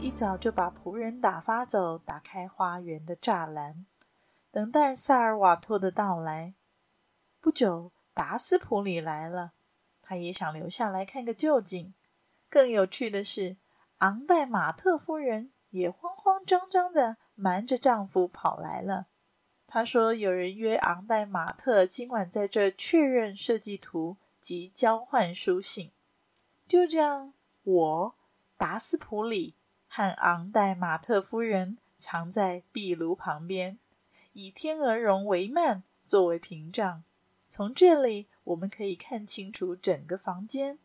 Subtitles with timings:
[0.00, 3.86] 一早就把仆人打发走，打开花园的栅栏，
[4.50, 6.54] 等待萨尔瓦托的到来。
[7.40, 9.52] 不久，达斯普里来了，
[10.02, 11.94] 他也想留下来看个究竟。
[12.48, 13.56] 更有趣的是，
[13.98, 19.06] 昂代马特夫人也慌慌张张的瞒着丈夫跑来了。
[19.66, 25.92] 她说：“有人约昂代马特今晚在这确认设计图及交换书信。”
[26.68, 27.34] 就这样，
[27.64, 28.14] 我
[28.56, 29.55] 达斯普里。
[29.96, 33.78] 和昂代马特夫人藏在壁炉旁边，
[34.34, 37.02] 以天鹅绒帷幔作为屏障。
[37.48, 40.78] 从这里我们可以看清楚整个房间。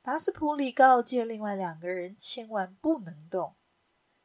[0.00, 3.54] 达斯普里告诫另外两个人千万不能动。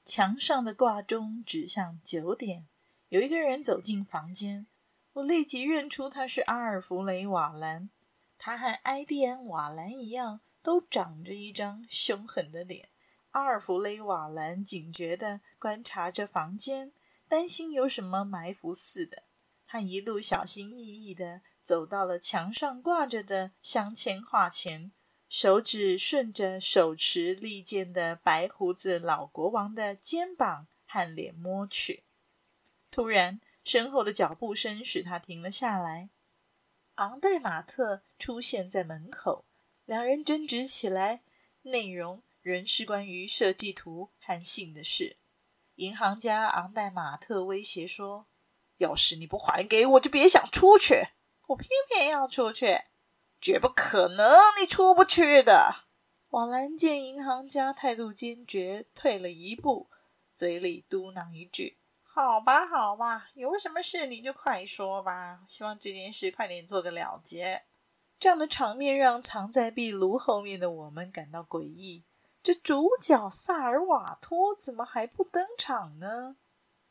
[0.05, 2.65] 墙上的挂钟指向九点。
[3.09, 4.65] 有一个人走进房间，
[5.11, 7.89] 我立即认出他是阿尔弗雷·瓦兰。
[8.37, 12.87] 他和埃蒂安·瓦兰一样，都长着一张凶狠的脸。
[13.33, 16.91] 阿尔弗雷瓦兰警觉地观察着房间，
[17.27, 19.23] 担心有什么埋伏似的。
[19.65, 24.91] 他一路小心翼翼地走到了墙上挂着的镶嵌画前，
[25.27, 32.03] 手指顺着手持利剑的白胡子老国王的肩膀和脸摸去。
[32.91, 36.09] 突然，身后的脚步声使他停了下来。
[36.95, 39.45] 昂代马特出现在门口，
[39.85, 41.23] 两人争执起来，
[41.63, 42.21] 内容。
[42.43, 45.17] 仍是关于设计图和信的事。
[45.77, 48.27] 银行家昂代马特威胁说
[48.77, 51.07] ：“要是你不还给我，就别想出去。”
[51.47, 52.81] 我偏偏要出去，
[53.41, 54.29] 绝不可能，
[54.61, 55.83] 你出不去的。
[56.29, 59.89] 瓦兰见银行家态度坚决，退了一步，
[60.33, 65.41] 嘴里嘟囔一句：“好吧，好吧，有什么事你就快说吧。
[65.45, 67.63] 希望这件事快点做个了结。”
[68.19, 72.03] 这样的场面让藏在壁炉后面的我们感到诡异。
[72.43, 76.35] 这主角萨尔瓦托怎么还不登场呢？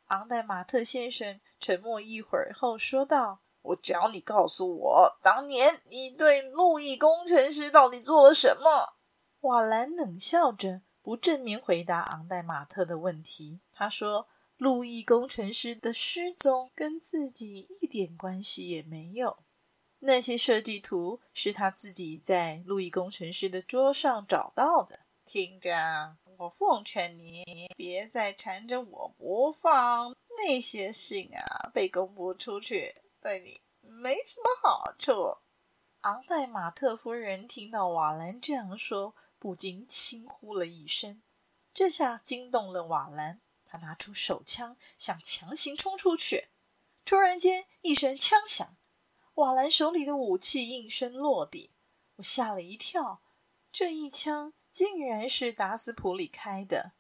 [0.07, 8.95] 昂代马特先生沉默一会儿后说道：“我只要你告诉我，当年你对路易工程师到底做了什么。”
[9.41, 13.61] 瓦兰冷笑着，不正面回答昂代马特的问题。
[13.71, 19.37] 他说：“路易工程师的失踪跟自己一点关系也没有。
[19.99, 25.01] 那些设计图是他自己在路易工程师的桌上找到的。”
[25.33, 27.43] 听着，我奉劝你
[27.75, 30.15] 别再缠着我不放。
[30.37, 35.39] 那些信啊，被公布出去对你没什么好处。
[36.03, 41.23] 昂代马特夫人听到瓦兰这样说，不禁轻呼了一声，
[41.73, 43.41] 这下惊动了瓦兰。
[43.65, 46.49] 他拿出手枪，想强行冲出去。
[47.07, 48.77] 突然间，一声枪响，
[49.37, 51.71] 瓦兰手里的武器应声落地。
[52.17, 53.23] 我吓了一跳，
[53.73, 54.53] 这一枪。
[54.73, 56.93] 竟然是达斯普里开的。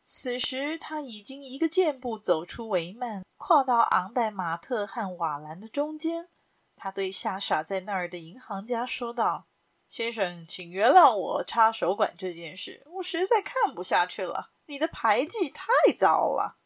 [0.00, 6.30] 此时他已经一个箭步走出帷幔，跨到昂代马特和瓦兰的中间。
[6.74, 9.46] 他对吓傻在那儿的银行家说道
[9.88, 14.50] ：“先生，请原谅我插手管这件事，我实在看不下去了。
[14.66, 16.58] 你的牌技太糟了。”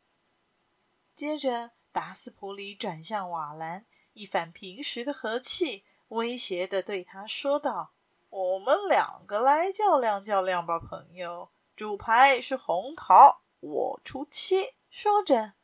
[1.15, 7.96] 接着，达斯普里转向瓦兰，一反平时的和气，威胁的对他说道。
[8.36, 11.48] 我们两个来较量较量吧，朋友。
[11.74, 14.74] 主牌是红桃，我出七。
[14.91, 15.54] 说着，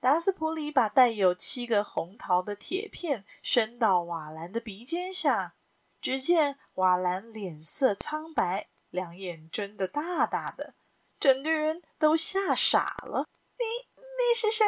[0.00, 5.54] 达斯普里把带有七个红桃的铁片伸到瓦兰的鼻尖下。
[5.98, 10.74] 只见瓦兰脸色苍白，两眼睁得大大的，
[11.18, 13.28] 整个人都吓傻了。
[13.56, 13.64] 你
[14.04, 14.66] 你是谁？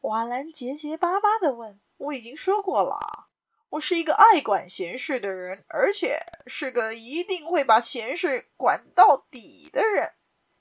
[0.00, 1.80] 瓦兰结结巴巴地问。
[1.96, 3.28] 我已经说过了。
[3.72, 10.12] 我是一个爱管闲事的人，而且是个一定会把闲事管到底的人。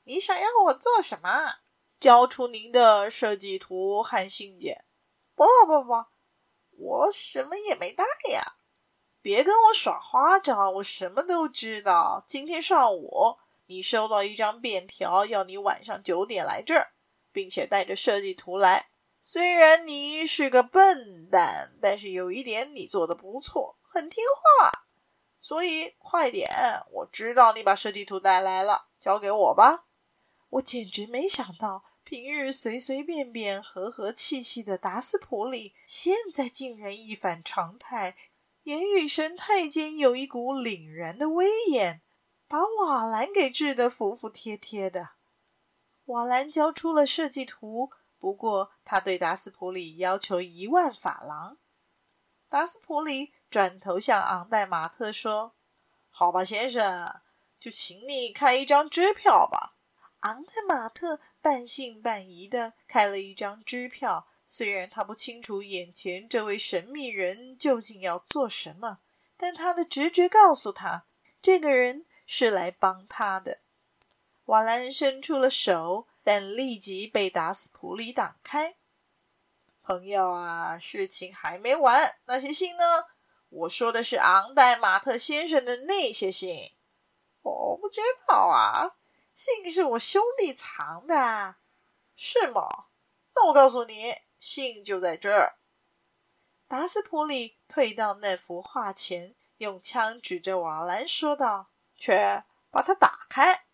[0.06, 1.56] 你想要我做什么？
[2.00, 4.86] 交出您的设计图和信件。
[5.36, 6.06] 不不不，
[6.78, 8.54] 我什么也没带呀！
[9.22, 12.24] 别跟我耍花招，我什么都知道。
[12.26, 16.94] 今天上午你收到一张便条，要你晚上九点来这儿，
[17.34, 18.91] 并且带着设计图来。
[19.24, 24.88] 虽然你是个笨蛋，但是有一点你做的不错，很听话。
[25.40, 26.50] 所以快点！
[26.92, 29.86] 我知道你把设计图带来了，交给我吧。
[30.50, 38.16] 我简直没想到，平日随随便便、和和气气的达斯普里，现在竟然一反常态，
[38.64, 42.02] 言语神态间有一股凛然的威严，
[42.48, 45.10] 把瓦兰给治得服服帖帖的。
[46.06, 47.92] 瓦兰交出了设计图，
[48.22, 51.58] 不过他对达斯普里要求一万法郎。
[52.48, 53.34] 达斯普里。
[53.52, 55.58] 转头向昂代马特说
[56.10, 57.20] ：“好吧，先生，
[57.60, 59.76] 就请你开一张支票吧。”
[60.22, 64.30] 昂代马特半信半疑地开了一张支票。
[64.46, 69.00] 虽然他不清楚眼前这位神秘人究竟要做什么，
[69.36, 71.04] 但他的直觉告诉他，
[71.42, 73.60] 这个人是来帮他的。
[74.46, 78.78] 瓦兰伸出了手，但立即被达斯普里挡开。
[79.82, 82.84] “朋友啊，事情还没完，那些信呢？”
[83.50, 86.72] 我说的是昂代马特先生的那些信，
[87.42, 88.96] 我不知道啊。
[89.34, 91.56] 信是我兄弟藏的，
[92.16, 92.86] 是吗？
[93.36, 95.58] 那我告诉你，信就在这儿。
[96.68, 102.14] 达斯普里退到那幅画前，用枪指着瓦兰说道：“去
[102.70, 103.66] 把它打开。”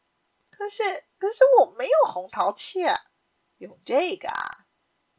[0.57, 2.79] 可是，可是我没有红桃七，
[3.59, 4.65] 用这个啊。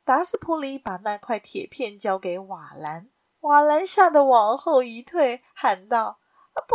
[0.04, 3.08] 达斯普里把那块铁片交给瓦兰。
[3.40, 6.18] 瓦兰吓得往后一退，喊道
[6.54, 6.74] ：“啊，不，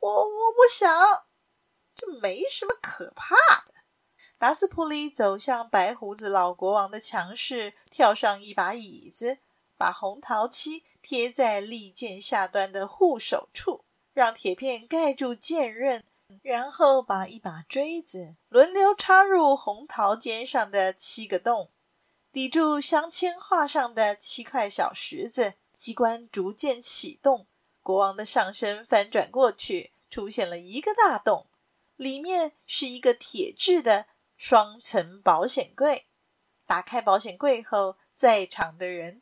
[0.00, 0.92] 我我不想，
[1.94, 3.36] 这没什么可怕
[3.66, 3.74] 的。”
[4.36, 9.38] 达斯普里走向白胡子老国王的墙室，跳上一把椅子，
[9.78, 16.04] 把红桃漆贴在利剑下端的护手处，让铁片盖住剑刃，
[16.42, 21.70] 然后把一把锥子轮流插入红桃尖上的七个洞，
[22.32, 25.54] 抵住镶嵌画上的七块小石子。
[25.76, 27.46] 机关逐渐启动，
[27.82, 31.48] 国王的上身翻转过去，出现了一个大洞，
[31.96, 34.06] 里面是一个铁制的
[34.38, 36.06] 双层保险柜。
[36.64, 39.20] 打开保险柜后，在场的人，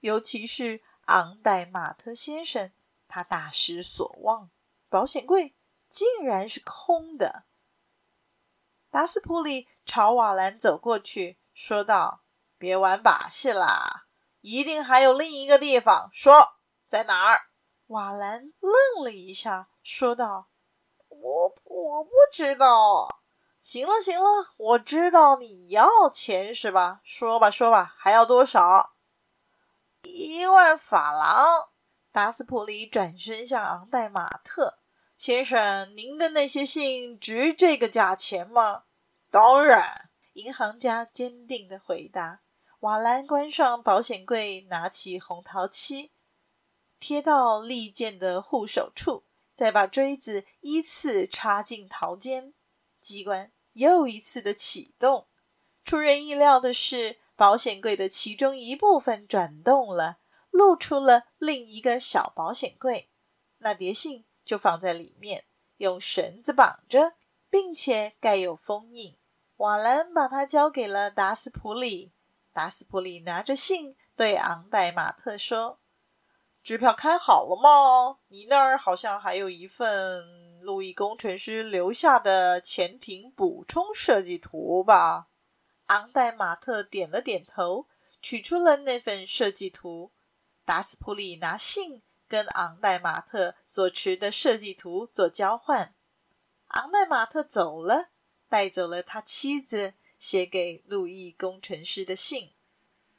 [0.00, 2.70] 尤其是昂代马特先生，
[3.08, 4.50] 他大失所望，
[4.90, 5.54] 保险柜
[5.94, 7.44] 竟然是空的。
[8.90, 12.24] 达斯普里朝瓦兰走过去，说道
[12.58, 14.06] ：“别玩把戏啦！”
[14.42, 16.56] 一定还有另一个地方，说
[16.88, 17.42] 在哪儿？
[17.86, 20.48] 瓦兰愣了一下，说道
[21.06, 23.20] ：“我我不知道。”
[23.62, 27.02] 行了行了，我知道你要钱是吧？
[27.04, 28.96] 说吧说吧，还要多少？
[30.02, 31.70] 一万法郎。
[32.10, 34.80] 达斯普里转身向昂代马特
[35.24, 38.84] 先生：“您的那些信值这个价钱吗？”
[39.32, 42.42] 当然，银行家坚定地回答。
[42.80, 46.10] 瓦兰关上保险柜，拿起红桃漆，
[47.00, 49.24] 贴到利剑的护手处，
[49.54, 52.52] 再把锥子依次插进桃尖，
[53.00, 55.28] 机关又一次的启动。
[55.86, 60.18] 出人意料的是，保险柜的其中一部分转动了，
[60.50, 63.08] 露出了另一个小保险柜，
[63.60, 65.44] 那叠信就放在里面，
[65.78, 67.14] 用绳子绑着，
[67.48, 69.16] 并且盖有封印。
[69.56, 72.12] 瓦兰把它交给了达斯普里。
[72.52, 75.80] 达斯普里拿着信对昂代马特说
[76.62, 78.18] ：“支票开好了吗？
[78.28, 85.28] 你那儿好像还有一份路易工程师留下的潜艇补充设计图吧？”
[85.86, 87.86] 昂代马特点了点头，
[88.22, 90.12] 取出了那份设计图。
[90.64, 95.94] 达斯普里拿信跟昂代马特所持的设计图做交换。
[96.68, 98.10] 昂代马特走了，
[98.48, 99.94] 带走了他妻子。
[100.16, 102.54] 写给路易工程师的信。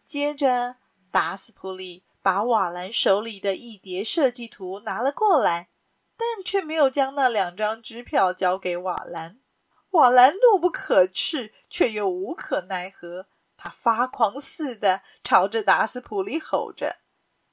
[0.08, 0.78] 接着，
[1.12, 5.70] 达斯普里把瓦兰手里的一叠设计图拿了过来，
[6.18, 9.40] 但却没有将那两张支票交给瓦兰。
[9.92, 13.28] 瓦兰怒不可斥，却又无可奈何。
[13.56, 17.02] 他发狂似的朝着达斯普里吼着：“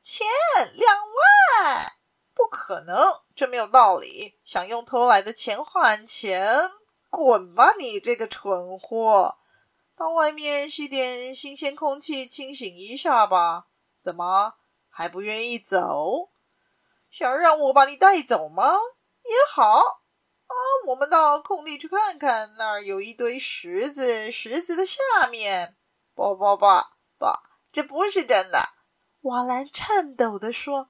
[0.01, 0.27] 钱
[0.73, 1.32] 两万！
[2.35, 2.97] 不可能，
[3.35, 4.39] 这没有道理！
[4.45, 6.71] 想用偷来的钱换钱？
[7.11, 9.39] 滚吧，你这个蠢货！”
[9.97, 13.67] 到外面吸点新鲜空气，清醒一下吧。
[14.01, 14.55] 怎么
[14.89, 16.31] 还不愿意走？
[17.11, 18.73] 想让我把你带走吗？
[19.25, 19.63] 也好
[20.47, 20.55] 啊，
[20.87, 24.99] 我们到空地去看看，那儿有一堆石子，石子的下
[25.31, 25.77] 面……
[26.15, 26.67] 不不不
[27.19, 27.27] 不，
[27.71, 28.59] 这不是真的。
[29.21, 30.89] 瓦兰颤抖地说：“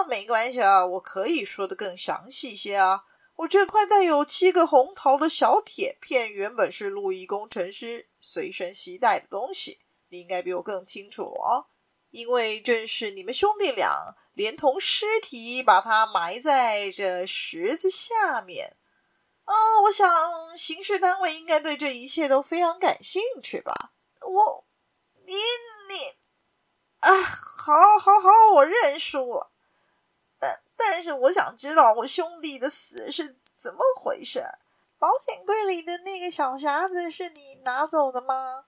[0.00, 3.04] 啊，没关系啊，我可以说得更详细一些啊。”
[3.36, 9.80] 我这块带有七个红桃的小铁片，原本是路易工程师随身携带的东西。
[10.10, 11.66] 你应该比我更清楚哦。
[12.10, 18.76] 因为正是你们兄弟俩连同尸体把它埋在这石子下面。
[19.46, 23.94] 哦，我想刑事单位应该对这一切都非常感兴趣吧？
[24.20, 24.64] 我，
[25.26, 26.14] 你你，
[27.00, 29.50] 啊，好，好，好，我认输了。
[30.90, 34.44] 但是我想知道我兄弟的死是怎么回事？
[34.98, 38.66] 保险柜里的那个小匣子是你拿走的吗？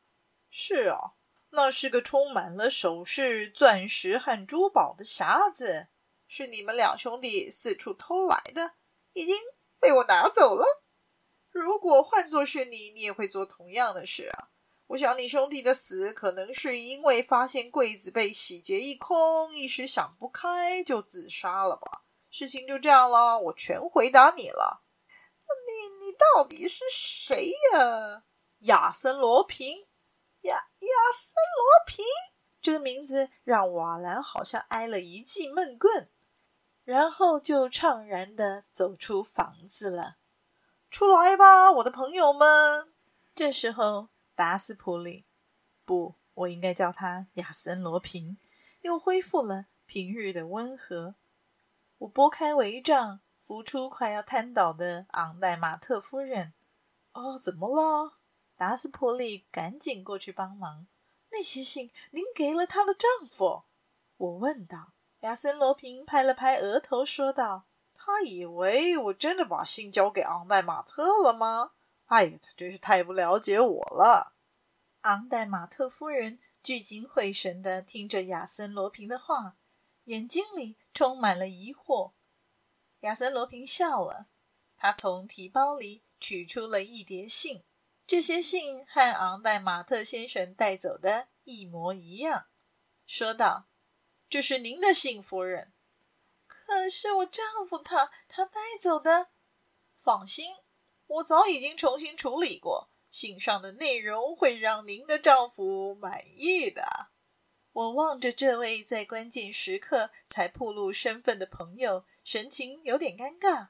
[0.51, 1.13] 是啊，
[1.51, 5.89] 那是个充满了首饰、钻石和珠宝的匣子，
[6.27, 8.73] 是你们两兄弟四处偷来的，
[9.13, 9.35] 已经。
[9.79, 10.83] 被我拿走了。
[11.51, 14.49] 如果换作是你，你也会做同样的事啊。
[14.89, 22.06] 我想你兄弟的死可能是因为发现柜子被洗劫一空，一时想不开就自杀了吧？
[22.39, 24.83] 事情就这样了，我全回答你了。
[25.67, 28.25] 你你到底是谁呀？
[28.59, 29.87] 亚森罗平。
[30.43, 32.05] 亚亚森罗平，
[32.61, 36.11] 这个名字让瓦兰好像挨了一记闷棍。
[36.85, 40.19] 然后就怅然地走出房子了。
[40.91, 42.93] 出来吧，我的朋友们。
[43.35, 45.25] 这时候，达斯普里，
[45.87, 48.37] 不，我应该叫他亚森·罗平，
[48.83, 51.15] 又恢复了平日的温和。
[51.99, 56.53] 我拨开帷帐，扶出快要瘫倒的昂代马特夫人。
[57.13, 58.19] 哦，怎么了？
[58.57, 60.87] 达斯普利赶紧过去帮忙。
[61.31, 63.65] 那些信，您给了她的丈夫？
[64.17, 64.93] 我问道。
[65.21, 67.65] 亚森·罗平拍了拍额头，说道
[67.97, 71.73] ：“他以为我真的把信交给昂代马特了吗？
[72.07, 74.35] 哎呀，他真是太不了解我了。”
[75.03, 79.57] 昂代马特夫人聚精会神地听着亚森·罗平的话，
[80.07, 82.13] 眼睛里充满了疑惑。
[83.01, 84.27] 亚森·罗平笑了，
[84.77, 87.65] 他从提包里取出了一叠信，
[88.07, 92.47] 这些信和昂代马特先生带走的一模一样，
[93.07, 93.69] 说道。
[94.29, 95.73] 这是您的信，夫人。
[96.47, 99.29] 可是我丈夫他他带走的。
[99.99, 100.57] 放心，
[101.07, 107.11] 我早已经重新处理过，信上的内容会让您的丈夫满意的。
[107.77, 113.69] 我望着这位在关键时刻才暴露身份的朋友，神情有点尴尬，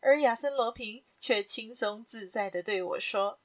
[0.00, 3.38] 而亚森罗平却轻松自在地对我说：“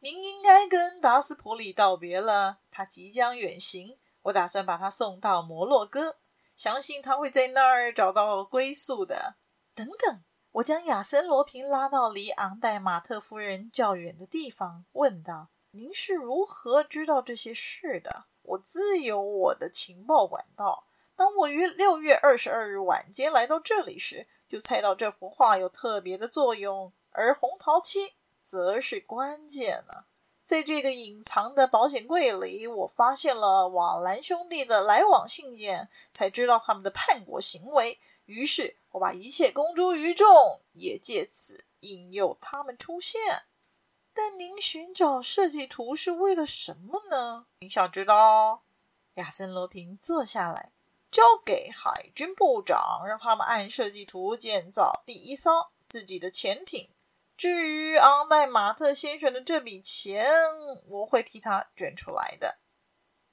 [0.00, 6.16] 您应该跟达斯普里道别了，他即将远行。”我打算把他送到摩洛哥，
[6.56, 9.36] 相信他会在那儿找到归宿的。
[9.74, 20.84] 等等，我将亚森·罗平拉到离昂代马特夫人较远的地方，问道：“您是如何知道这些事的？”我自有我的情报管道。
[21.16, 30.04] 当我于六月二十二日晚间来到这里时，就猜到这幅画有特别的作用，而红桃七则是关键呢。
[30.46, 38.00] 在这个隐藏的保险柜里，我发现了瓦兰兄弟的来往信件，才知道他们的叛国行为。
[38.24, 40.26] 于是，我把一切公诸于众，
[40.72, 43.20] 也借此引诱他们出现。
[44.12, 47.46] 但您寻找设计图是为了什么呢？
[47.60, 48.64] 您想知道？
[49.14, 50.72] 亚森·罗平坐下来，
[51.10, 56.90] 交给海军部长，让他们按设计图建造第一艘自己的潜艇。
[57.36, 60.30] 至于昂代马特先生的这笔钱，
[60.86, 62.58] 我会替他捐出来的。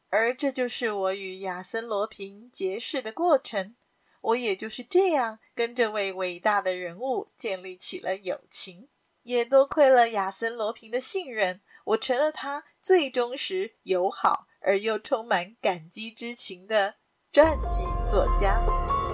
[0.10, 3.76] 而这就是我与亚森·罗平结识的过程。
[4.22, 8.90] 我也就是这样跟这位伟大的人物建立起了友情。
[9.28, 16.96] 也多亏了亚森·罗平的信任，我成了他最忠实、友好而又充满感激之情的
[17.34, 18.58] 传记作家。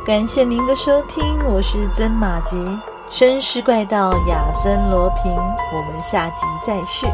[0.06, 2.56] 感谢您的收听，我是曾马吉。
[3.10, 7.08] 绅士怪盗亚森罗平，我们下集再续。